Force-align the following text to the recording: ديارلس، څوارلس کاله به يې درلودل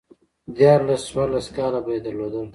ديارلس، 0.55 1.01
څوارلس 1.09 1.47
کاله 1.55 1.79
به 1.85 1.91
يې 1.95 1.99
درلودل 2.05 2.47